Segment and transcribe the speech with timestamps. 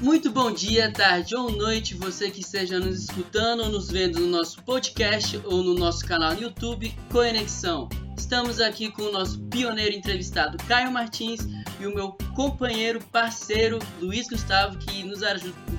[0.00, 4.26] Muito bom dia, tarde ou noite, você que esteja nos escutando ou nos vendo no
[4.26, 7.88] nosso podcast ou no nosso canal no YouTube Conexão.
[8.16, 11.48] Estamos aqui com o nosso pioneiro entrevistado Caio Martins
[11.80, 15.20] e o meu companheiro, parceiro Luiz Gustavo, que, nos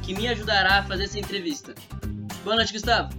[0.01, 1.75] que me ajudará a fazer essa entrevista.
[2.43, 3.09] Boa noite, Gustavo.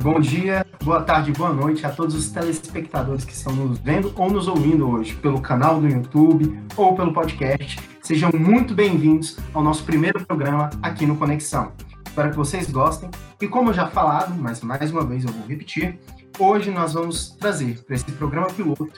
[0.00, 4.30] Bom dia, boa tarde, boa noite a todos os telespectadores que estão nos vendo ou
[4.30, 7.76] nos ouvindo hoje pelo canal do YouTube ou pelo podcast.
[8.10, 11.70] Sejam muito bem-vindos ao nosso primeiro programa aqui no Conexão.
[12.04, 13.08] Espero que vocês gostem.
[13.40, 15.96] E como já falado, mas mais uma vez eu vou repetir,
[16.36, 18.90] hoje nós vamos trazer para esse programa piloto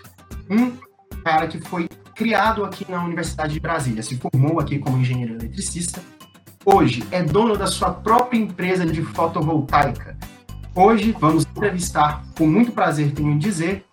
[0.48, 0.72] um
[1.22, 6.02] cara que foi criado aqui na Universidade de Brasília, se formou aqui como engenheiro eletricista.
[6.64, 10.16] Hoje é dono da sua própria empresa de fotovoltaica,
[10.74, 13.84] Hoje vamos entrevistar, com muito prazer tenho dizer,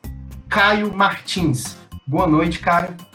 [0.47, 1.75] Caio Martins.
[2.07, 3.08] Boa noite, Caio.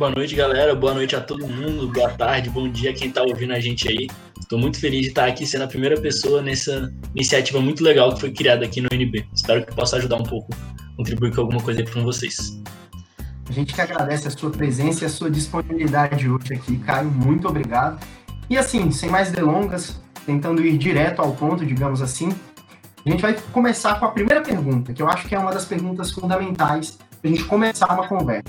[0.00, 0.74] Boa noite, galera.
[0.74, 1.86] Boa noite a todo mundo.
[1.92, 4.08] Boa tarde, bom dia quem está ouvindo a gente aí.
[4.40, 8.20] Estou muito feliz de estar aqui sendo a primeira pessoa nessa iniciativa muito legal que
[8.20, 9.28] foi criada aqui no UNB.
[9.34, 10.48] Espero que possa ajudar um pouco,
[10.96, 12.58] contribuir com alguma coisa aí com vocês.
[13.46, 17.10] A gente que agradece a sua presença e a sua disponibilidade hoje aqui, Caio.
[17.10, 18.02] Muito obrigado.
[18.48, 22.30] E assim, sem mais delongas, tentando ir direto ao ponto, digamos assim,
[23.04, 25.66] a gente vai começar com a primeira pergunta, que eu acho que é uma das
[25.66, 28.48] perguntas fundamentais para a gente começar uma conversa.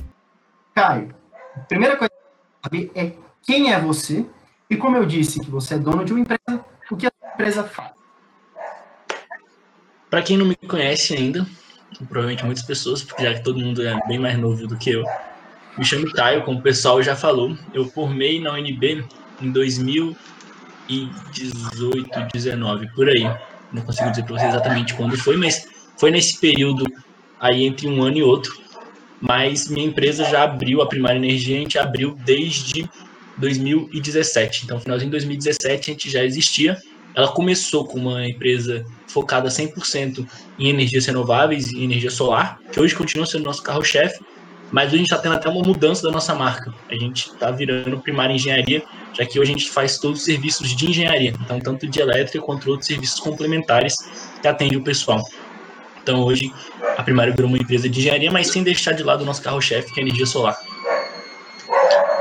[0.74, 1.21] Caio,
[1.56, 4.26] a primeira coisa que saber é quem é você
[4.70, 7.64] e como eu disse que você é dono de uma empresa, o que a empresa
[7.64, 7.92] faz?
[10.10, 11.46] Para quem não me conhece ainda,
[12.08, 15.04] provavelmente muitas pessoas, porque já que todo mundo é bem mais novo do que eu,
[15.78, 17.58] me chamo Caio, como o pessoal já falou.
[17.74, 19.06] Eu formei na UNB
[19.42, 23.24] em 2018, 19, por aí
[23.72, 26.86] não consigo dizer para você exatamente quando foi, mas foi nesse período
[27.40, 28.60] aí entre um ano e outro.
[29.22, 32.90] Mas minha empresa já abriu, a Primária Energia, a gente abriu desde
[33.38, 34.66] 2017.
[34.66, 36.78] Então, finalzinho de 2017 a gente já existia.
[37.14, 40.26] Ela começou com uma empresa focada 100%
[40.58, 44.20] em energias renováveis e energia solar, que hoje continua sendo nosso carro-chefe,
[44.72, 46.74] mas a gente está tendo até uma mudança da nossa marca.
[46.90, 48.82] A gente está virando primária engenharia,
[49.14, 52.44] já que hoje a gente faz todos os serviços de engenharia, então tanto de elétrica
[52.44, 53.96] quanto outros serviços complementares
[54.42, 55.22] que atendem o pessoal.
[56.02, 56.52] Então hoje
[56.98, 59.94] a primária virou uma empresa de engenharia, mas sem deixar de lado o nosso carro-chefe,
[59.94, 60.60] que é a energia solar.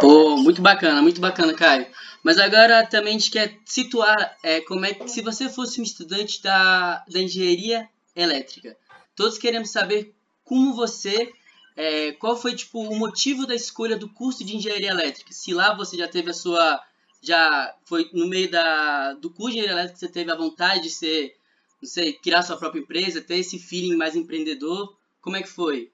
[0.01, 1.87] Pô, muito bacana, muito bacana, Caio.
[2.23, 5.85] Mas agora também a gente quer situar é, como é que se você fosse um
[5.85, 8.77] estudante da, da engenharia elétrica,
[9.17, 10.15] todos queremos saber
[10.45, 11.33] como você
[11.77, 15.33] é, qual foi tipo o motivo da escolha do curso de engenharia elétrica?
[15.33, 16.81] Se lá você já teve a sua
[17.23, 20.91] já foi no meio da do curso de engenharia elétrica você teve a vontade de
[20.91, 21.37] ser,
[21.83, 25.91] não sei, criar sua própria empresa, ter esse feeling mais empreendedor, como é que foi?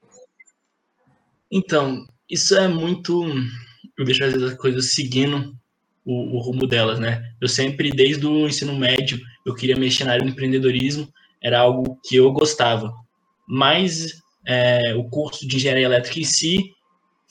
[1.51, 3.23] Então, isso é muito
[3.97, 5.55] eu deixo as coisas seguindo
[6.05, 7.33] o, o, rumo delas, né?
[7.41, 11.11] Eu sempre, desde o ensino médio, eu queria mexer na área do empreendedorismo,
[11.41, 12.93] era algo que eu gostava.
[13.47, 16.71] Mas é, o curso de engenharia elétrica em si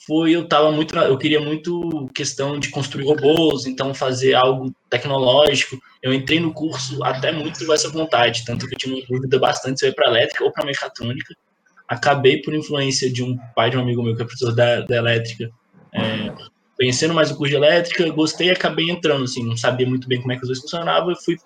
[0.05, 5.77] foi eu tava muito eu queria muito questão de construir robôs então fazer algo tecnológico.
[6.01, 9.39] Eu entrei no curso até muito com essa vontade tanto que eu tinha uma dúvida
[9.39, 11.35] bastante se eu ia para elétrica ou para mecatrônica.
[11.87, 14.97] Acabei por influência de um pai de um amigo meu que é professor da, da
[14.97, 15.49] elétrica
[15.93, 16.33] é,
[16.77, 20.31] conhecendo mais o curso de elétrica gostei acabei entrando assim não sabia muito bem como
[20.31, 21.37] é que os dois funcionavam e fui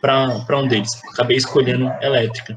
[0.00, 0.90] para um deles.
[1.12, 2.56] Acabei escolhendo elétrica.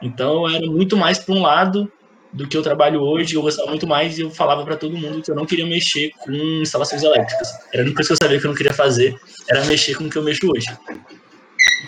[0.00, 1.90] Então era muito mais para um lado
[2.32, 5.22] do que eu trabalho hoje, eu gostava muito mais e eu falava para todo mundo
[5.22, 7.48] que eu não queria mexer com instalações elétricas.
[7.72, 9.18] Era a única coisa que eu sabia que eu não queria fazer,
[9.48, 10.66] era mexer com o que eu mexo hoje.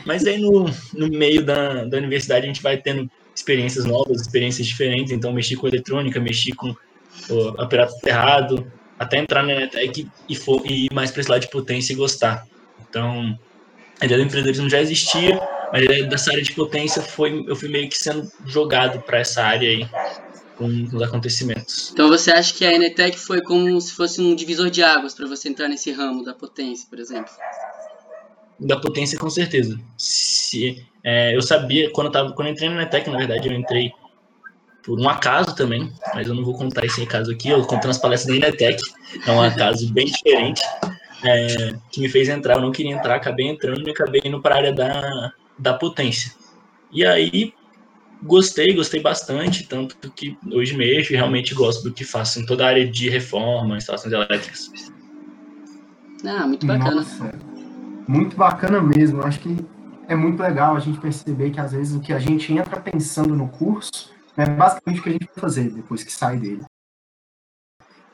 [0.07, 0.65] Mas aí no,
[0.95, 5.57] no meio da, da universidade a gente vai tendo experiências novas, experiências diferentes, então mexi
[5.57, 6.75] com eletrônica, mexi com
[7.29, 10.35] o aparato cerrado, até entrar na Netec e,
[10.65, 12.47] e ir mais para esse lado de potência e gostar.
[12.89, 13.39] Então,
[14.01, 15.41] a ideia do empreendedorismo já existia,
[15.73, 19.69] mas dessa área de potência foi, eu fui meio que sendo jogado para essa área
[19.69, 19.89] aí
[20.61, 21.91] com, os acontecimentos.
[21.91, 25.27] Então você acha que a Enetec foi como se fosse um divisor de águas para
[25.27, 27.33] você entrar nesse ramo da potência, por exemplo?
[28.59, 29.81] Da potência, com certeza.
[29.97, 33.55] Se, é, eu sabia, quando eu, tava, quando eu entrei na Enetec, na verdade, eu
[33.55, 33.91] entrei
[34.85, 37.99] por um acaso também, mas eu não vou contar esse caso aqui, eu conto nas
[37.99, 38.83] palestras da Enetec,
[39.27, 40.61] é um acaso bem diferente,
[41.25, 44.55] é, que me fez entrar, eu não queria entrar, acabei entrando e acabei indo para
[44.57, 46.33] a área da, da potência.
[46.93, 47.55] E aí
[48.23, 52.65] gostei, gostei bastante, tanto que hoje mexo e realmente gosto do que faço em toda
[52.65, 54.71] a área de reforma, instalações elétricas.
[56.25, 56.95] Ah, muito bacana.
[56.97, 57.33] Nossa,
[58.07, 59.23] muito bacana mesmo.
[59.23, 59.57] Acho que
[60.07, 63.35] é muito legal a gente perceber que às vezes o que a gente entra pensando
[63.35, 66.65] no curso é basicamente o que a gente vai fazer depois que sai dele.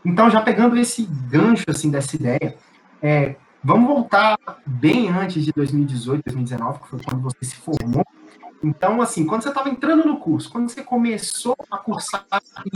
[0.05, 2.57] Então, já pegando esse gancho assim dessa ideia,
[3.03, 8.05] é, vamos voltar bem antes de 2018, 2019, que foi quando você se formou.
[8.63, 12.27] Então, assim, quando você estava entrando no curso, quando você começou a cursar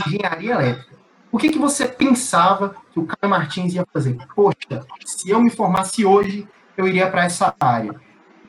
[0.05, 0.95] engenharia elétrica,
[1.31, 4.17] o que, que você pensava que o Caio Martins ia fazer?
[4.35, 6.47] Poxa, se eu me formasse hoje,
[6.77, 7.95] eu iria para essa área.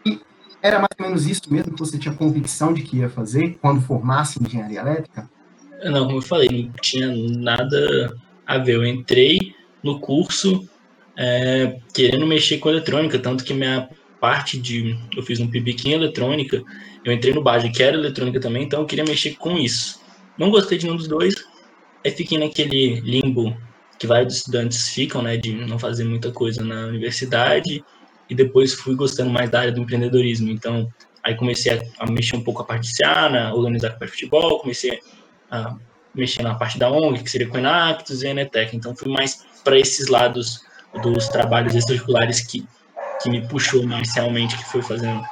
[0.05, 0.21] E
[0.61, 3.81] era mais ou menos isso mesmo que você tinha convicção de que ia fazer quando
[3.81, 5.31] formasse em engenharia elétrica?
[5.85, 7.09] Não, como eu falei, não tinha
[7.39, 8.77] nada a ver.
[8.77, 10.69] Eu entrei no curso
[11.17, 13.89] é, querendo mexer com eletrônica, tanto que minha
[14.23, 14.97] parte de.
[15.17, 16.63] Eu fiz um PIBIC em eletrônica,
[17.05, 20.01] eu entrei no Baja, que era eletrônica também, então eu queria mexer com isso.
[20.39, 21.35] Não gostei de nenhum dos dois,
[22.05, 23.57] aí fiquei naquele limbo
[23.99, 27.85] que vários estudantes ficam, né, de não fazer muita coisa na universidade,
[28.31, 30.51] e depois fui gostando mais da área do empreendedorismo.
[30.51, 30.89] Então,
[31.25, 35.01] aí comecei a, a mexer um pouco a parte de Ciana, organizar de futebol, comecei
[35.51, 35.77] a
[36.15, 38.77] mexer na parte da ONG, que seria com Enactus e Enetec.
[38.77, 40.61] Então, fui mais para esses lados
[41.03, 42.65] dos trabalhos extracurriculares que,
[43.23, 45.23] que me puxou mais realmente, que foi fazendo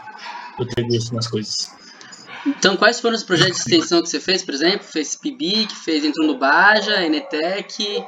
[0.58, 1.72] o gosto nas coisas.
[2.46, 4.86] Então, quais foram os projetos de extensão que você fez, por exemplo?
[4.86, 8.04] Fez PIBIC, fez Entrou no Baja, Enetec,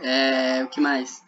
[0.00, 1.22] é, o que mais?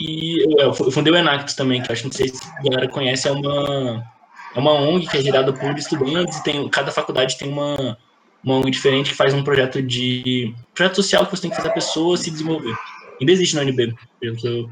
[0.00, 2.88] E eu, eu fundei o Enactus também, que acho que não sei se a galera
[2.88, 4.06] conhece, é uma,
[4.54, 7.96] é uma ONG que é gerada por estudantes e tem, cada faculdade tem uma,
[8.44, 11.68] uma ONG diferente que faz um projeto de projeto social que você tem que fazer
[11.68, 12.74] a pessoa se desenvolver
[13.20, 14.70] ainda existe no UNB, pelo que eu,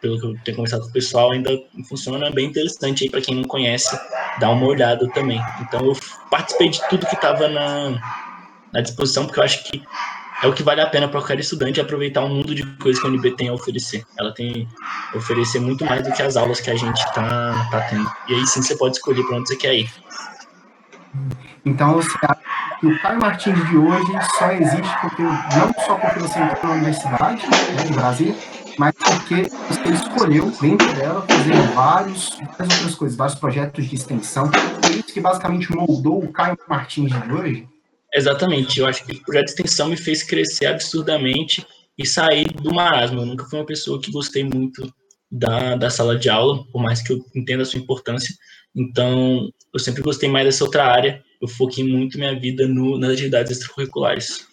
[0.00, 1.50] pelo que eu tenho conversado com o pessoal, ainda
[1.88, 3.98] funciona bem interessante aí para quem não conhece,
[4.38, 5.40] dá uma olhada também.
[5.60, 5.96] Então eu
[6.30, 8.00] participei de tudo que estava na,
[8.72, 9.82] na disposição, porque eu acho que
[10.42, 13.08] é o que vale a pena para qualquer estudante aproveitar um mundo de coisas que
[13.08, 14.04] a UNB tem a oferecer.
[14.18, 14.68] Ela tem
[15.12, 18.08] a oferecer muito mais do que as aulas que a gente está tá tendo.
[18.28, 19.90] E aí sim você pode escolher para onde você quer ir.
[21.64, 26.20] Então você acha que o Caio Martins de hoje só existe porque não só porque
[26.20, 28.36] você entrou na universidade né, no Brasil,
[28.78, 34.50] mas porque você escolheu dentro dela fazer vários, várias outras coisas, vários projetos de extensão.
[34.84, 37.68] É isso que basicamente moldou o Caio Martins de hoje?
[38.14, 38.78] Exatamente.
[38.78, 41.66] Eu acho que o projeto de extensão me fez crescer absurdamente
[41.96, 43.20] e sair do marasmo.
[43.20, 44.92] Eu nunca fui uma pessoa que gostei muito
[45.30, 48.32] da, da sala de aula, por mais que eu entenda a sua importância.
[48.74, 51.24] Então, eu sempre gostei mais dessa outra área.
[51.40, 54.46] Eu foquei muito minha vida no, nas atividades extracurriculares.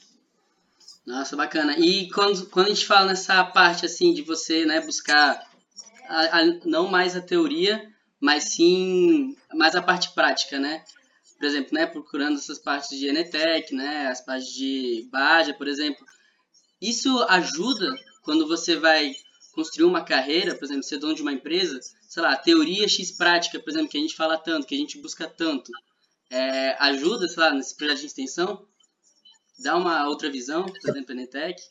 [1.06, 1.78] Nossa, bacana.
[1.78, 5.40] E quando, quando a gente fala nessa parte assim de você né, buscar
[6.08, 7.88] a, a, não mais a teoria,
[8.20, 10.84] mas sim mais a parte prática, né?
[11.38, 16.04] Por exemplo, né, procurando essas partes de Enetec, né, as partes de Baja, por exemplo.
[16.82, 19.14] Isso ajuda quando você vai
[19.56, 23.60] construir uma carreira, por exemplo, ser dono de uma empresa, sei lá, teoria X prática,
[23.60, 25.72] por exemplo, que a gente fala tanto, que a gente busca tanto,
[26.30, 28.68] é, ajuda, sei lá, nesse projeto de extensão?
[29.58, 31.62] Dá uma outra visão, por exemplo, a Netec?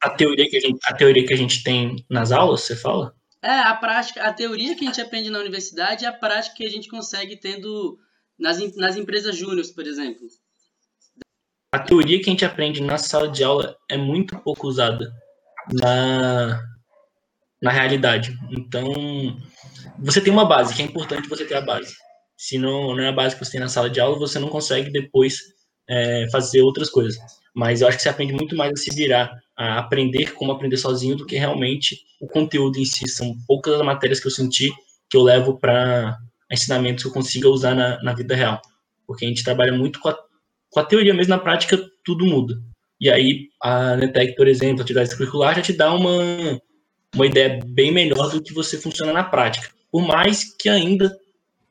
[0.00, 3.14] A teoria, que a, gente, a teoria que a gente tem nas aulas, você fala?
[3.42, 6.64] É, a prática, a teoria que a gente aprende na universidade e a prática que
[6.64, 7.98] a gente consegue tendo
[8.38, 10.26] nas, nas empresas júniores, por exemplo.
[11.72, 15.12] A teoria que a gente aprende na sala de aula é muito pouco usada
[15.72, 16.60] na,
[17.60, 18.36] na realidade.
[18.50, 19.36] Então,
[19.98, 21.94] você tem uma base, que é importante você ter a base.
[22.36, 24.48] Se não, não é a base que você tem na sala de aula, você não
[24.48, 25.38] consegue depois
[25.88, 27.18] é, fazer outras coisas.
[27.54, 30.76] Mas eu acho que você aprende muito mais a se virar, a aprender como aprender
[30.76, 33.08] sozinho, do que realmente o conteúdo em si.
[33.08, 34.72] São poucas as matérias que eu senti
[35.10, 36.16] que eu levo para
[36.50, 38.60] ensinamentos que eu consiga usar na, na vida real.
[39.06, 40.16] Porque a gente trabalha muito com a,
[40.70, 42.54] com a teoria, mas na prática tudo muda.
[43.00, 46.60] E aí, a NETEC, por exemplo, a atividade curricular já te dá uma,
[47.14, 49.70] uma ideia bem melhor do que você funciona na prática.
[49.90, 51.16] Por mais que ainda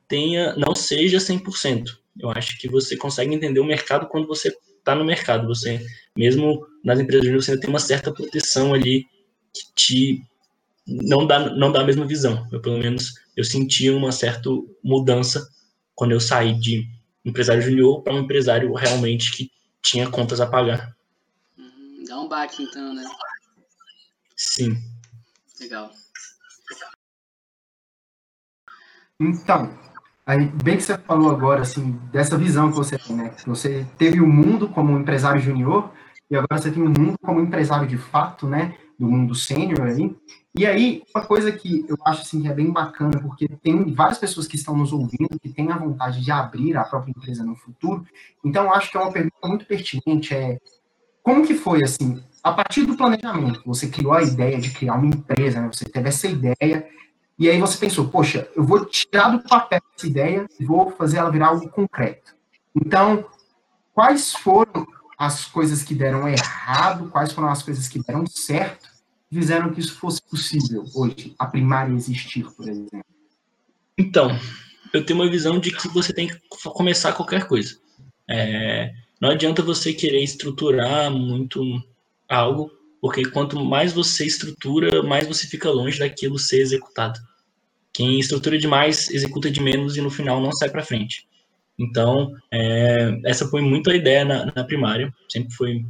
[0.07, 1.97] tenha, não seja 100%.
[2.19, 5.47] Eu acho que você consegue entender o mercado quando você está no mercado.
[5.47, 9.05] Você, mesmo nas empresas, você tem uma certa proteção ali
[9.53, 10.23] que te
[10.85, 12.47] não dá, não dá a mesma visão.
[12.51, 14.49] Eu, pelo menos, eu senti uma certa
[14.83, 15.47] mudança
[15.95, 16.87] quando eu saí de
[17.23, 20.95] empresário junior para um empresário realmente que tinha contas a pagar.
[21.57, 23.03] Uhum, dá um baque, então, né?
[24.35, 24.77] Sim.
[25.59, 25.91] Legal.
[29.19, 29.77] Então,
[30.25, 33.35] aí, bem que você falou agora, assim, dessa visão que você tem, né?
[33.45, 35.91] Você teve o mundo como empresário júnior
[36.31, 38.77] e agora você tem o mundo como empresário de fato, né?
[38.97, 40.15] Do mundo sênior aí.
[40.55, 44.17] E aí, uma coisa que eu acho assim, que é bem bacana, porque tem várias
[44.17, 47.55] pessoas que estão nos ouvindo que têm a vontade de abrir a própria empresa no
[47.55, 48.05] futuro.
[48.43, 50.33] Então, acho que é uma pergunta muito pertinente.
[50.33, 50.57] É
[51.21, 52.23] como que foi assim?
[52.43, 55.69] A partir do planejamento, você criou a ideia de criar uma empresa, né?
[55.71, 56.87] você teve essa ideia,
[57.37, 61.17] e aí você pensou, poxa, eu vou tirar do papel essa ideia e vou fazer
[61.17, 62.35] ela virar algo concreto.
[62.75, 63.25] Então,
[63.93, 64.85] quais foram
[65.17, 68.89] as coisas que deram errado, quais foram as coisas que deram certo,
[69.31, 73.03] fizeram que isso fosse possível hoje, a primária existir, por exemplo?
[73.97, 74.37] Então,
[74.93, 77.77] eu tenho uma visão de que você tem que começar qualquer coisa.
[78.29, 81.61] É, não adianta você querer estruturar muito
[82.29, 82.71] algo,
[83.01, 87.19] porque quanto mais você estrutura, mais você fica longe daquilo ser executado.
[87.91, 91.27] Quem estrutura demais executa de menos e no final não sai para frente.
[91.77, 95.85] Então, é, essa foi muito a ideia na, na, primária, sempre foi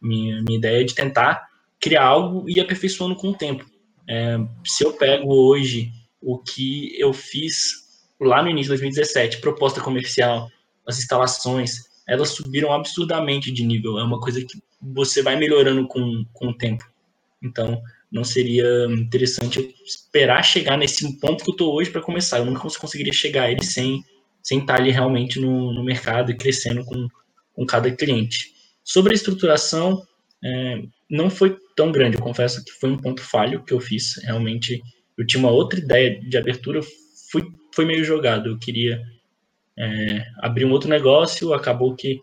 [0.00, 1.46] minha, minha ideia de tentar
[1.78, 3.64] criar algo e aperfeiçoando com o tempo.
[4.08, 7.84] É, se eu pego hoje o que eu fiz
[8.18, 10.48] lá no início de 2017, proposta comercial,
[10.86, 13.98] as instalações, elas subiram absurdamente de nível.
[13.98, 14.58] É uma coisa que
[14.92, 16.84] você vai melhorando com, com o tempo.
[17.42, 22.38] Então, não seria interessante esperar chegar nesse ponto que eu estou hoje para começar.
[22.38, 24.04] Eu nunca conseguiria chegar a ele sem,
[24.42, 27.08] sem estar ali realmente no, no mercado e crescendo com,
[27.54, 28.52] com cada cliente.
[28.84, 30.06] Sobre a estruturação,
[30.44, 32.16] é, não foi tão grande.
[32.16, 34.16] Eu confesso que foi um ponto falho que eu fiz.
[34.22, 34.82] Realmente,
[35.16, 36.80] eu tinha uma outra ideia de abertura,
[37.30, 38.50] fui, foi meio jogado.
[38.50, 39.02] Eu queria
[39.76, 42.20] é, abrir um outro negócio, acabou que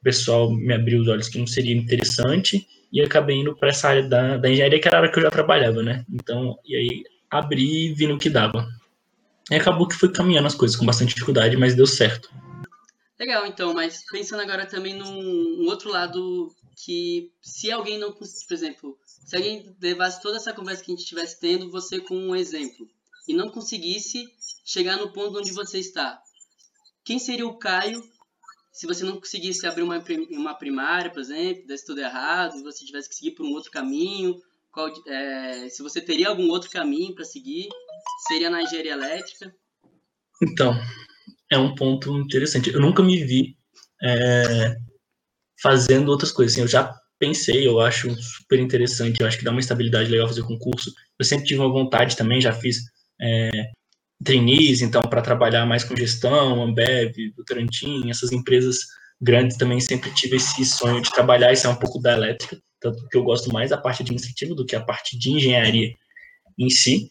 [0.00, 3.88] o pessoal me abriu os olhos que não seria interessante e acabei indo para essa
[3.88, 6.04] área da, da engenharia, que era a área que eu já trabalhava, né?
[6.10, 8.66] Então, e aí abri e vi no que dava.
[9.50, 12.30] E acabou que foi caminhando as coisas com bastante dificuldade, mas deu certo.
[13.18, 16.48] Legal, então, mas pensando agora também num outro lado
[16.82, 21.02] que se alguém não, por exemplo, se alguém levasse toda essa conversa que a gente
[21.02, 22.88] estivesse tendo, você com um exemplo,
[23.28, 24.26] e não conseguisse
[24.64, 26.18] chegar no ponto onde você está,
[27.04, 28.02] quem seria o Caio
[28.72, 32.84] se você não conseguisse abrir uma, uma primária, por exemplo, desse tudo errado, se você
[32.84, 37.14] tivesse que seguir por um outro caminho, qual, é, se você teria algum outro caminho
[37.14, 37.68] para seguir,
[38.28, 39.52] seria na engenharia elétrica?
[40.42, 40.74] Então,
[41.50, 42.70] é um ponto interessante.
[42.70, 43.56] Eu nunca me vi
[44.02, 44.76] é,
[45.60, 46.54] fazendo outras coisas.
[46.54, 50.28] Assim, eu já pensei, eu acho super interessante, eu acho que dá uma estabilidade legal
[50.28, 50.94] fazer concurso.
[51.18, 52.78] Eu sempre tive uma vontade também, já fiz
[53.20, 53.50] é,
[54.24, 58.78] trainees, então, para trabalhar mais com gestão, Ambev, Votorantim, essas empresas
[59.20, 63.06] grandes também sempre tive esse sonho de trabalhar, isso é um pouco da elétrica, tanto
[63.08, 65.94] que eu gosto mais da parte administrativa do que a parte de engenharia
[66.58, 67.10] em si.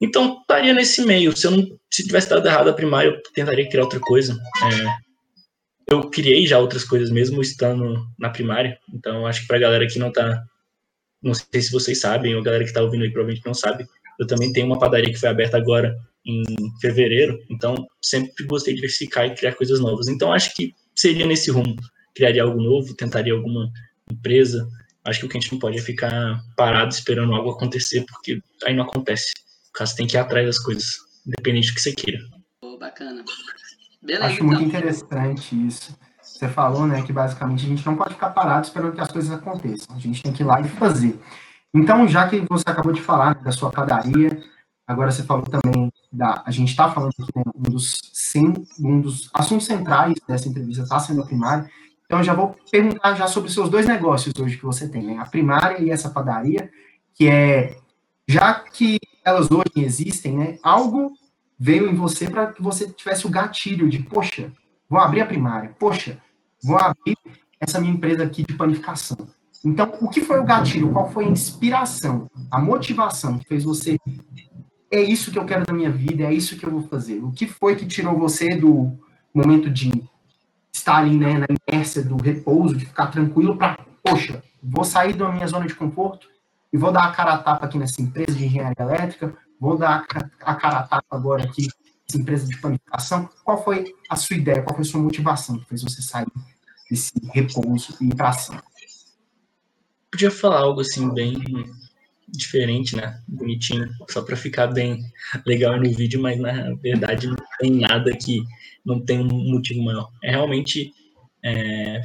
[0.00, 1.34] Então, estaria nesse meio.
[1.36, 4.38] Se eu não se tivesse dado errado a primária, eu tentaria criar outra coisa.
[4.62, 8.78] É, eu criei já outras coisas mesmo estando na primária.
[8.92, 10.42] Então, acho que para a galera que não tá.
[11.22, 13.86] Não sei se vocês sabem, ou a galera que está ouvindo aí provavelmente não sabe.
[14.18, 16.44] Eu também tenho uma padaria que foi aberta agora em
[16.80, 17.38] fevereiro.
[17.50, 20.08] Então, sempre gostei de diversificar e criar coisas novas.
[20.08, 21.76] Então, acho que seria nesse rumo.
[22.14, 23.70] Criaria algo novo, tentaria alguma
[24.10, 24.66] empresa.
[25.04, 28.40] Acho que o que a gente não pode é ficar parado esperando algo acontecer, porque
[28.64, 29.32] aí não acontece.
[29.68, 30.96] O caso tem que ir atrás das coisas,
[31.26, 32.18] independente do que você queira.
[32.62, 33.24] Oh, bacana.
[34.02, 34.46] Beleza, Acho então.
[34.46, 35.96] muito interessante isso.
[36.22, 39.30] Você falou, né, que basicamente a gente não pode ficar parado esperando que as coisas
[39.30, 39.94] aconteçam.
[39.94, 41.18] A gente tem que ir lá e fazer.
[41.76, 44.42] Então, já que você acabou de falar da sua padaria,
[44.86, 46.42] agora você falou também da.
[46.46, 48.00] A gente está falando né, um, dos,
[48.80, 51.70] um dos assuntos centrais dessa entrevista está sendo a primária.
[52.06, 55.02] Então, eu já vou perguntar já sobre os seus dois negócios hoje que você tem,
[55.02, 55.18] né?
[55.18, 56.70] A primária e essa padaria,
[57.14, 57.76] que é,
[58.26, 60.58] já que elas hoje existem, né?
[60.62, 61.12] Algo
[61.58, 64.50] veio em você para que você tivesse o gatilho de, poxa,
[64.88, 66.18] vou abrir a primária, poxa,
[66.62, 67.18] vou abrir
[67.60, 69.28] essa minha empresa aqui de panificação.
[69.66, 70.92] Então, o que foi o gatilho?
[70.92, 73.98] Qual foi a inspiração, a motivação que fez você
[74.90, 77.18] é isso que eu quero da minha vida, é isso que eu vou fazer?
[77.22, 78.96] O que foi que tirou você do
[79.34, 79.90] momento de
[80.72, 85.32] estar ali né, na inércia do repouso, de ficar tranquilo, para, poxa, vou sair da
[85.32, 86.28] minha zona de conforto
[86.72, 90.06] e vou dar a cara a tapa aqui nessa empresa de engenharia elétrica, Vou dar
[90.42, 91.66] a cara a tapa agora aqui,
[92.08, 93.28] essa empresa de panificação.
[93.42, 94.62] Qual foi a sua ideia?
[94.62, 96.26] Qual foi a sua motivação que fez você sair
[96.90, 98.62] desse repouso e ir para cima?
[100.16, 101.36] Podia falar algo assim bem
[102.26, 103.20] diferente, né?
[103.28, 105.04] Bonitinho, só para ficar bem
[105.44, 108.42] legal no vídeo, mas na verdade não tem nada que
[108.82, 110.08] não tem um motivo maior.
[110.24, 110.90] É realmente
[111.44, 112.00] é,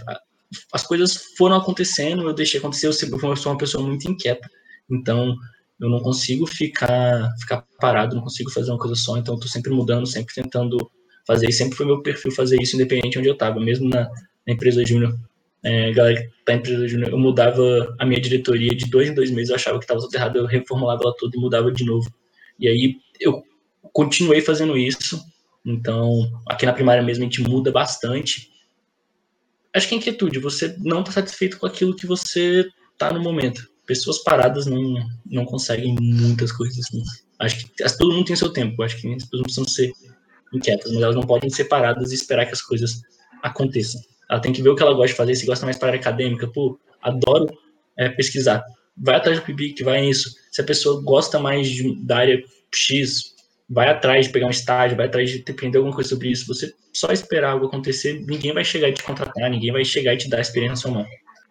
[0.73, 4.45] as coisas foram acontecendo, eu deixei acontecer, eu fui uma pessoa muito inquieta.
[4.91, 5.33] Então,
[5.79, 9.47] eu não consigo ficar, ficar parado, não consigo fazer uma coisa só, então eu tô
[9.47, 10.77] sempre mudando, sempre tentando
[11.25, 14.03] fazer, e sempre foi meu perfil fazer isso, independente de onde eu tava, mesmo na,
[14.45, 15.17] na empresa júnior.
[15.63, 19.49] É, galera que tá júnior, eu mudava a minha diretoria de dois em dois meses,
[19.49, 22.11] eu achava que estava tudo errado, eu reformulava ela toda e mudava de novo.
[22.59, 23.43] E aí eu
[23.93, 25.23] continuei fazendo isso,
[25.63, 28.49] então aqui na primária mesmo a gente muda bastante.
[29.73, 33.71] Acho que é inquietude, você não tá satisfeito com aquilo que você tá no momento
[33.91, 36.79] pessoas paradas não, não conseguem muitas coisas.
[36.79, 37.03] Assim.
[37.39, 38.81] Acho que todo mundo tem seu tempo.
[38.83, 39.91] Acho que as pessoas precisam ser
[40.53, 43.01] inquietas, mas elas não podem ser paradas e esperar que as coisas
[43.43, 44.01] aconteçam.
[44.31, 45.35] Ela tem que ver o que ela gosta de fazer.
[45.35, 47.47] Se gosta mais para a área acadêmica, pô, adoro
[47.97, 48.63] é, pesquisar.
[48.95, 50.33] vai atrás do PIBIC, vai nisso.
[50.49, 52.41] Se a pessoa gosta mais de, da área
[52.73, 53.35] X,
[53.69, 56.47] vai atrás de pegar um estágio, vai atrás de aprender alguma coisa sobre isso.
[56.47, 60.17] Você só esperar algo acontecer, ninguém vai chegar e te contratar, ninguém vai chegar e
[60.17, 61.05] te dar a experiência na sua mão.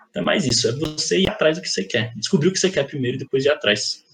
[0.09, 2.13] Então é mais isso, é você ir atrás do que você quer.
[2.17, 4.05] Descobrir o que você quer primeiro e depois ir atrás.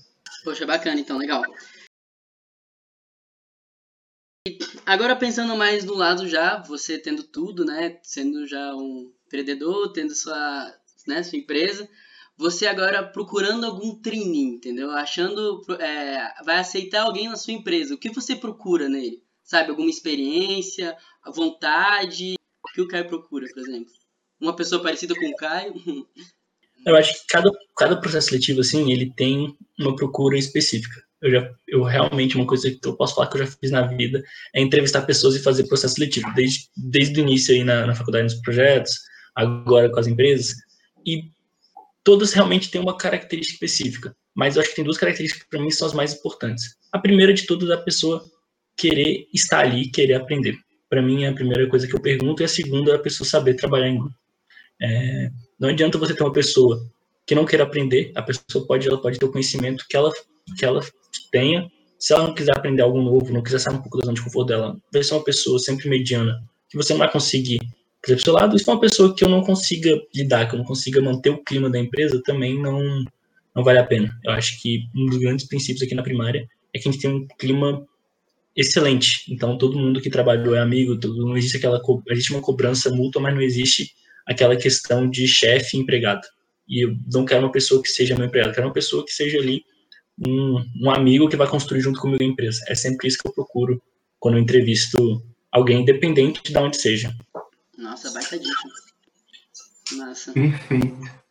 [0.45, 1.43] Poxa, bacana, então, legal.
[4.85, 7.99] Agora pensando mais do lado já, você tendo tudo, né?
[8.03, 10.73] Sendo já um empreendedor, tendo sua,
[11.07, 11.89] né, sua empresa,
[12.37, 14.91] você agora procurando algum trainee, entendeu?
[14.91, 17.95] Achando, é, vai aceitar alguém na sua empresa.
[17.95, 19.23] O que você procura nele?
[19.43, 20.97] Sabe, alguma experiência,
[21.35, 22.35] vontade?
[22.65, 23.93] O que o Caio procura, por exemplo?
[24.41, 25.75] Uma pessoa parecida com o Caio?
[26.85, 31.06] Eu acho que cada, cada processo seletivo, assim, ele tem uma procura específica.
[31.23, 33.87] Eu, já, eu realmente, uma coisa que eu posso falar que eu já fiz na
[33.87, 34.23] vida
[34.55, 38.25] é entrevistar pessoas e fazer processo seletivo, desde, desde o início aí na, na faculdade,
[38.25, 38.93] nos projetos,
[39.35, 40.55] agora com as empresas.
[41.07, 41.31] E
[42.05, 45.61] todas realmente têm uma característica específica, mas eu acho que tem duas características que para
[45.61, 46.77] mim são as mais importantes.
[46.93, 48.23] A primeira de todas é a pessoa
[48.77, 50.57] querer estar ali, querer aprender.
[50.89, 53.27] Para mim, é a primeira coisa que eu pergunto, e a segunda é a pessoa
[53.27, 54.15] saber trabalhar em grupo.
[54.81, 56.79] É, não adianta você ter uma pessoa
[57.27, 60.13] que não queira aprender, a pessoa pode, ela pode ter o conhecimento que ela,
[60.57, 60.81] que ela
[61.31, 61.71] tenha.
[61.99, 64.23] Se ela não quiser aprender algo novo, não quiser sair um pouco da zona de
[64.23, 67.59] conforto dela, vai ser uma pessoa sempre mediana, que você não vai conseguir
[68.07, 70.59] por exemplo, seu lado, isso é uma pessoa que eu não consiga lidar, que eu
[70.59, 73.05] não consiga manter o clima da empresa, também não,
[73.53, 74.17] não vale a pena.
[74.25, 77.11] Eu acho que um dos grandes princípios aqui na primária é que a gente tem
[77.11, 77.85] um clima
[78.55, 79.25] excelente.
[79.29, 83.21] Então, todo mundo que trabalhou é amigo, todo, não existe aquela existe uma cobrança mútua,
[83.21, 83.91] mas não existe
[84.25, 86.25] aquela questão de chefe e empregado.
[86.69, 89.39] E eu não quero uma pessoa que seja meu empregado, quero uma pessoa que seja
[89.39, 89.65] ali
[90.27, 92.65] um, um amigo que vai construir junto comigo a empresa.
[92.69, 93.83] É sempre isso que eu procuro
[94.19, 97.15] quando eu entrevisto alguém, independente de onde seja.
[97.77, 98.55] Nossa, baita dica.
[99.97, 100.33] Massa.
[100.33, 101.27] Perfeito.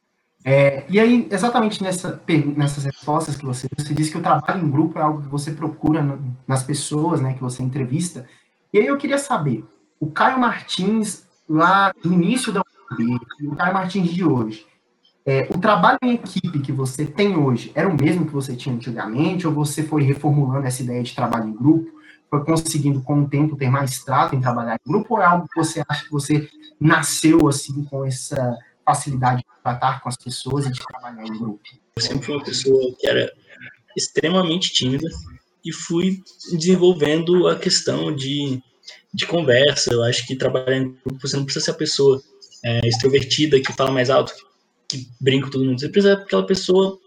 [0.47, 2.21] É, e aí, exatamente nessa,
[2.55, 5.51] nessas respostas que você, você disse que o trabalho em grupo é algo que você
[5.51, 8.27] procura nas pessoas, né, que você entrevista.
[8.71, 9.65] E aí eu queria saber,
[9.99, 13.17] o Caio Martins, lá no início da UB,
[13.47, 14.67] o Caio Martins de hoje,
[15.25, 18.75] é, o trabalho em equipe que você tem hoje era o mesmo que você tinha
[18.75, 21.95] antigamente, ou você foi reformulando essa ideia de trabalho em grupo?
[22.29, 25.47] foi conseguindo com o tempo ter mais trato em trabalhar em grupo ou é algo
[25.47, 30.65] que você acha que você nasceu assim com essa facilidade de tratar com as pessoas
[30.65, 31.61] e de trabalhar em grupo?
[31.95, 33.31] Eu sempre fui uma pessoa que era
[33.95, 35.07] extremamente tímida
[35.63, 38.61] e fui desenvolvendo a questão de,
[39.13, 39.93] de conversa.
[39.93, 42.21] Eu acho que trabalhar em grupo você não precisa ser a pessoa
[42.63, 44.33] é, extrovertida que fala mais alto,
[44.87, 45.79] que, brinca com todo mundo.
[45.79, 46.99] Você precisa ser aquela pessoa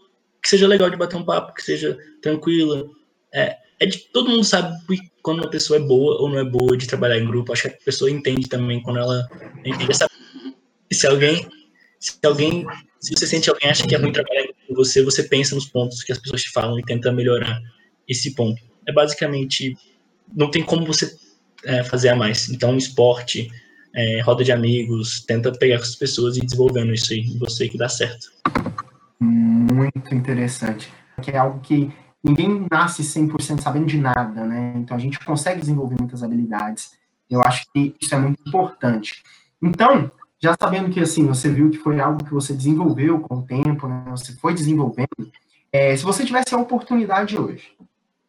[0.43, 2.89] que seja legal de bater um papo, que seja tranquila.
[3.33, 4.77] É, é de todo mundo sabe
[5.23, 7.53] quando uma pessoa é boa ou não é boa de trabalhar em grupo.
[7.53, 9.29] Acho que a pessoa entende também quando ela
[9.65, 10.09] entende essa.
[10.91, 11.47] Se alguém,
[12.01, 12.67] se alguém,
[13.01, 16.03] se você sente alguém acha que é ruim trabalhar com você, você pensa nos pontos
[16.03, 17.61] que as pessoas te falam e tenta melhorar
[18.09, 18.61] esse ponto.
[18.87, 19.77] É basicamente
[20.35, 21.15] não tem como você
[21.65, 22.49] é, fazer a mais.
[22.49, 23.51] Então, esporte,
[23.99, 27.77] é, roda de amigos, tenta pegar com as pessoas e desenvolvendo isso aí, você que
[27.77, 28.31] dá certo.
[29.19, 30.89] Muito interessante.
[31.21, 34.75] Que é algo que ninguém nasce 100% sabendo de nada, né?
[34.77, 36.93] Então a gente consegue desenvolver muitas habilidades.
[37.29, 39.21] Eu acho que isso é muito importante.
[39.61, 40.09] Então,
[40.41, 43.89] já sabendo que assim, você viu que foi algo que você desenvolveu com o tempo,
[43.89, 44.05] né?
[44.11, 45.09] Você foi desenvolvendo.
[45.73, 47.77] É, se você tivesse a oportunidade hoje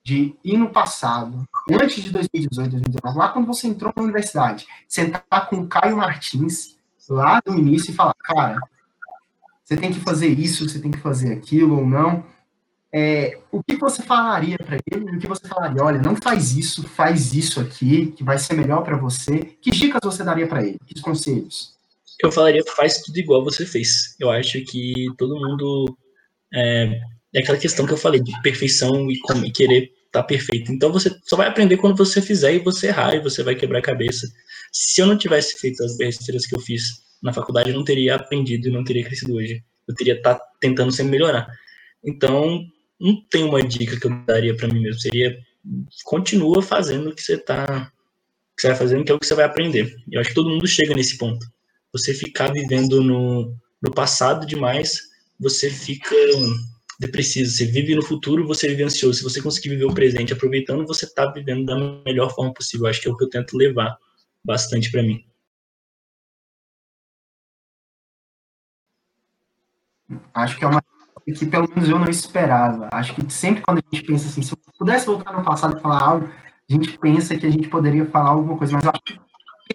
[0.10, 5.50] de ir no passado, antes de 2018, 2019, lá quando você entrou na universidade, sentar
[5.50, 6.78] com o Caio Martins
[7.10, 8.60] lá no início e falar, cara,
[9.64, 12.24] você tem que fazer isso, você tem que fazer aquilo ou não
[12.92, 15.16] é, o que você falaria para ele?
[15.16, 15.84] O que você falaria?
[15.84, 19.40] Olha, não faz isso, faz isso aqui, que vai ser melhor para você.
[19.62, 20.80] Que dicas você daria para ele?
[20.86, 21.78] Que conselhos?
[22.22, 24.16] Eu falaria, faz tudo igual você fez.
[24.20, 25.98] Eu acho que todo mundo
[26.52, 27.00] é,
[27.36, 30.72] é aquela questão que eu falei de perfeição e, como, e querer tá perfeito.
[30.72, 33.80] Então você só vai aprender quando você fizer e você errar e você vai quebrar
[33.80, 34.28] a cabeça.
[34.72, 38.16] Se eu não tivesse feito as besteiras que eu fiz na faculdade, eu não teria
[38.16, 39.64] aprendido e não teria crescido hoje.
[39.88, 41.48] Eu teria estar tá tentando sempre melhorar.
[42.04, 42.64] Então,
[43.00, 45.02] não tem uma dica que eu daria para mim mesmo.
[45.02, 45.38] Seria
[46.04, 47.92] continua fazendo o que você tá
[48.56, 49.96] que você vai fazendo, que é o que você vai aprender.
[50.12, 51.46] Eu acho que todo mundo chega nesse ponto.
[51.94, 55.00] Você ficar vivendo no, no passado demais,
[55.40, 56.14] você fica
[57.00, 57.50] depressivo.
[57.50, 59.20] Você vive no futuro, você vive ansioso.
[59.20, 62.88] Se você conseguir viver o presente aproveitando, você está vivendo da melhor forma possível.
[62.88, 63.98] Acho que é o que eu tento levar
[64.44, 65.26] bastante para mim.
[70.34, 70.84] Acho que é uma
[71.38, 72.90] que pelo menos eu não esperava.
[72.92, 75.82] Acho que sempre quando a gente pensa assim, se eu pudesse voltar no passado e
[75.82, 79.22] falar algo, a gente pensa que a gente poderia falar alguma coisa, mas acho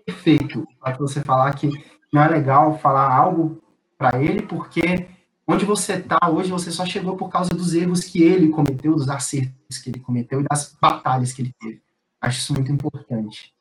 [0.05, 1.71] perfeito para você falar que
[2.13, 3.63] não é legal falar algo
[3.97, 5.07] para ele, porque
[5.47, 9.09] Onde você está hoje, você só chegou por causa dos erros que ele cometeu, dos
[9.09, 11.83] acertos que ele cometeu e das batalhas que ele teve.
[12.21, 13.53] Acho isso muito importante.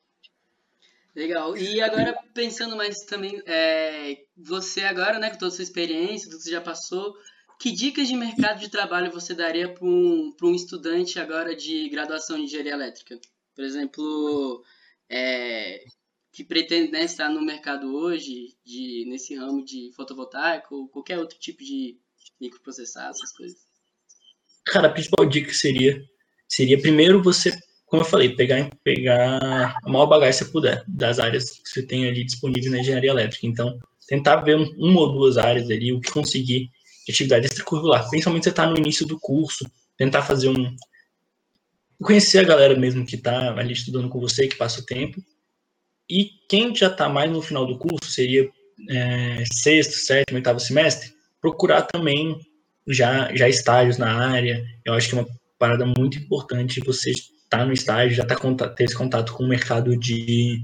[1.13, 1.55] Legal.
[1.57, 6.37] E agora, pensando mais também, é, você agora, né, com toda a sua experiência, tudo
[6.37, 7.13] que você já passou,
[7.59, 12.37] que dicas de mercado de trabalho você daria para um, um estudante agora de graduação
[12.37, 13.19] em engenharia elétrica?
[13.53, 14.63] Por exemplo,
[15.09, 15.83] é,
[16.33, 21.37] que pretende né, estar no mercado hoje, de, nesse ramo de fotovoltaico ou qualquer outro
[21.37, 21.95] tipo de
[22.41, 23.59] microprocessado, essas coisas?
[24.65, 26.03] Cara, a principal dica seria,
[26.47, 27.51] seria primeiro você,
[27.85, 31.83] como eu falei, pegar, pegar a maior bagagem que você puder das áreas que você
[31.83, 33.45] tem ali disponível na engenharia elétrica.
[33.45, 36.71] Então, tentar ver uma ou duas áreas ali, o que conseguir
[37.05, 38.09] de atividade extracurricular.
[38.09, 40.75] Principalmente você está no início do curso, tentar fazer um...
[42.01, 45.21] Conhecer a galera mesmo que está ali estudando com você, que passa o tempo,
[46.09, 48.49] e quem já está mais no final do curso, seria
[48.89, 51.11] é, sexto, sétimo, oitavo semestre,
[51.41, 52.37] procurar também
[52.87, 54.63] já, já estágios na área.
[54.85, 58.35] Eu acho que é uma parada muito importante você estar tá no estágio, já tá,
[58.69, 60.63] ter esse contato com o mercado de,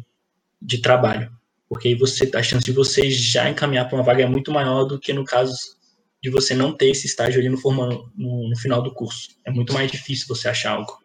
[0.62, 1.32] de trabalho.
[1.67, 4.86] Porque aí você, a chance de você já encaminhar para uma vaga é muito maior
[4.86, 5.54] do que no caso
[6.21, 7.58] de você não ter esse estágio ali no,
[8.15, 9.30] no, no final do curso.
[9.45, 10.99] É muito mais difícil você achar algo.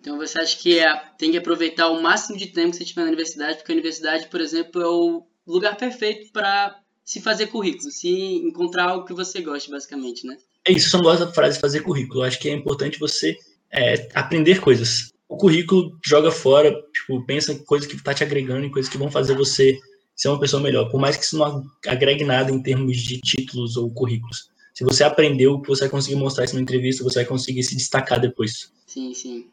[0.00, 3.02] Então você acha que é, tem que aproveitar o máximo de tempo que você tiver
[3.02, 7.90] na universidade, porque a universidade, por exemplo, é o lugar perfeito para se fazer currículo,
[7.90, 10.36] se encontrar algo que você goste, basicamente, né?
[10.66, 12.20] É isso, eu só gosto da frase fazer currículo.
[12.20, 13.36] Eu acho que é importante você
[13.70, 15.10] é, aprender coisas.
[15.28, 18.98] O currículo joga fora, tipo, pensa em coisas que tá te agregando, em coisas que
[18.98, 19.78] vão fazer você
[20.14, 20.90] ser uma pessoa melhor.
[20.90, 24.49] Por mais que isso não agregue nada em termos de títulos ou currículos.
[24.74, 28.20] Se você aprendeu, você vai conseguir mostrar isso na entrevista, você vai conseguir se destacar
[28.20, 28.72] depois.
[28.86, 29.50] Sim, sim.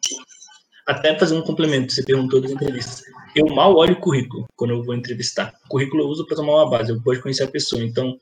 [0.86, 3.04] Até fazer um complemento, você perguntou das entrevistas.
[3.36, 5.54] Eu mal olho o currículo quando eu vou entrevistar.
[5.66, 7.84] O currículo eu uso para tomar uma base, eu posso conhecer a pessoa.
[7.84, 8.18] Então,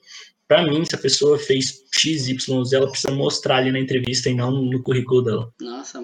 [0.47, 4.29] para mim, se a pessoa fez X, Y, Z, ela precisa mostrar ali na entrevista
[4.29, 5.53] e não no currículo dela.
[5.61, 6.01] Nossa.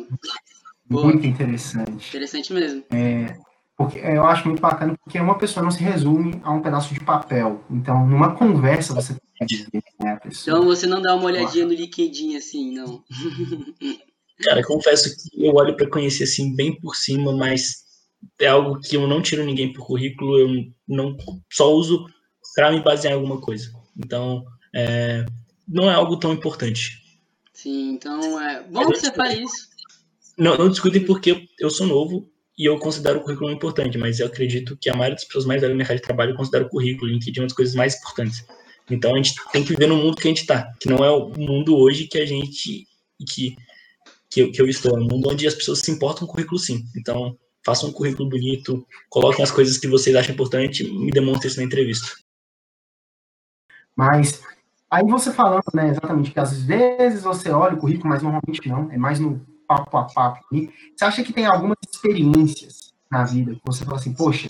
[0.90, 2.10] Muito interessante.
[2.10, 2.84] Interessante mesmo.
[2.92, 3.38] É,
[3.84, 7.00] porque eu acho muito bacana porque uma pessoa não se resume a um pedaço de
[7.00, 7.64] papel.
[7.70, 10.58] Então, numa conversa você tem que dizer né, a pessoa.
[10.58, 13.04] Então você não dá uma olhadinha no LinkedIn assim, não.
[14.44, 17.84] Cara, confesso que eu olho para conhecer assim bem por cima, mas
[18.40, 21.16] é algo que eu não tiro ninguém por currículo, eu não
[21.52, 22.06] só uso
[22.56, 23.72] para me basear em alguma coisa.
[23.98, 24.44] Então,
[24.76, 25.26] é,
[25.68, 27.02] não é algo tão importante.
[27.54, 29.70] Sim, então é bom que você fale isso.
[30.38, 32.32] Não, não discutem porque eu sou novo
[32.62, 35.62] e eu considero o currículo importante, mas eu acredito que a maioria das pessoas mais
[35.62, 38.46] velhas no mercado de trabalho considera o currículo, LinkedIn uma das coisas mais importantes.
[38.88, 41.10] Então a gente tem que viver no mundo que a gente está, que não é
[41.10, 42.88] o mundo hoje que a gente
[43.28, 43.56] que
[44.30, 46.36] que eu, que eu estou, é um mundo onde as pessoas se importam com o
[46.36, 46.86] currículo sim.
[46.96, 51.60] Então, façam um currículo bonito, coloquem as coisas que vocês acham importante me demonstrem isso
[51.60, 52.08] na entrevista.
[53.96, 54.40] Mas
[54.90, 58.92] aí você falando, né, exatamente que às vezes você olha o currículo, mas normalmente não,
[58.92, 60.46] é mais no papo a papo.
[60.52, 64.50] Você acha que tem algumas experiências na vida que você fala assim, poxa,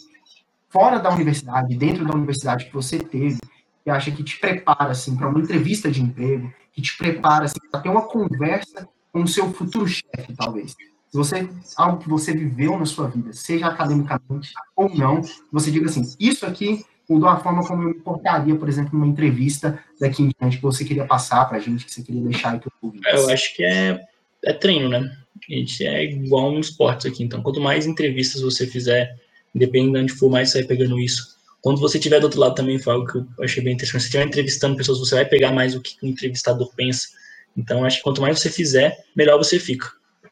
[0.69, 3.39] fora da universidade, dentro da universidade que você teve,
[3.84, 7.60] que acha que te prepara assim para uma entrevista de emprego, que te prepara assim,
[7.69, 10.71] para ter uma conversa com o seu futuro chefe, talvez.
[10.71, 15.88] Se você algo que você viveu na sua vida, seja academicamente ou não, você diga
[15.88, 20.23] assim, isso aqui mudou a forma como eu me portaria, por exemplo, numa entrevista daqui
[20.23, 23.05] em diante que você queria passar para a gente, que você queria deixar aqui ouvindo.
[23.05, 23.99] É, eu acho que é,
[24.45, 25.17] é treino, né?
[25.49, 27.23] A gente é igual no esporte aqui.
[27.23, 29.15] Então, quanto mais entrevistas você fizer,
[29.54, 31.36] independente de onde for, mais você vai pegando isso.
[31.62, 34.01] Quando você estiver do outro lado também foi algo que eu achei bem interessante.
[34.01, 37.10] Se você estiver entrevistando pessoas, você vai pegar mais o que o entrevistador pensa
[37.58, 39.91] então, acho que quanto mais você fizer, melhor você fica,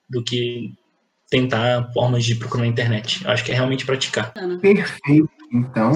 [0.09, 0.73] do que
[1.29, 3.23] tentar formas de procurar na internet.
[3.23, 4.33] Eu acho que é realmente praticar.
[4.61, 5.93] Perfeito, então.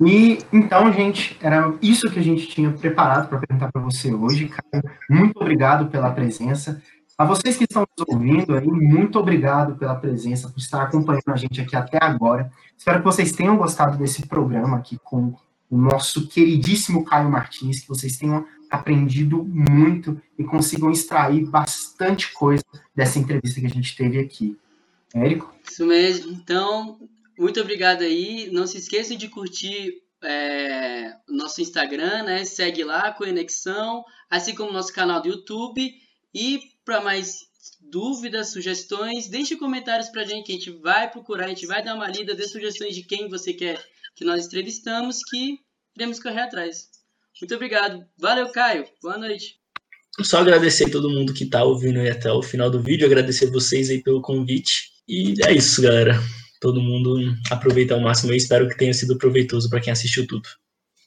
[0.00, 4.48] E então, gente, era isso que a gente tinha preparado para perguntar para você hoje,
[4.48, 4.82] Caio.
[5.10, 6.82] Muito obrigado pela presença.
[7.20, 11.36] A vocês que estão nos ouvindo aí, muito obrigado pela presença, por estar acompanhando a
[11.36, 12.50] gente aqui até agora.
[12.74, 15.34] Espero que vocês tenham gostado desse programa aqui com
[15.68, 22.64] o nosso queridíssimo Caio Martins, que vocês tenham aprendido muito e consigam extrair bastante coisa
[22.96, 24.56] dessa entrevista que a gente teve aqui.
[25.14, 25.54] Érico?
[25.70, 26.32] Isso mesmo.
[26.32, 26.98] Então,
[27.38, 28.48] muito obrigado aí.
[28.50, 29.92] Não se esqueçam de curtir
[30.24, 32.46] é, nosso Instagram, né?
[32.46, 35.92] Segue lá, Conexão, assim como nosso canal do YouTube.
[36.34, 41.46] E para mais dúvidas, sugestões, deixe comentários para a gente que a gente vai procurar,
[41.46, 43.82] a gente vai dar uma lida, dê sugestões de quem você quer
[44.14, 45.58] que nós entrevistamos, que
[45.96, 46.88] iremos correr atrás.
[47.40, 48.04] Muito obrigado.
[48.18, 48.84] Valeu, Caio.
[49.02, 49.58] Boa noite.
[50.22, 53.88] Só agradecer todo mundo que está ouvindo aí até o final do vídeo, agradecer vocês
[53.88, 54.90] aí pelo convite.
[55.08, 56.20] E é isso, galera.
[56.60, 57.16] Todo mundo
[57.50, 60.46] aproveita ao máximo e espero que tenha sido proveitoso para quem assistiu tudo.